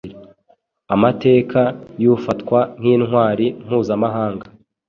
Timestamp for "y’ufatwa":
2.03-2.59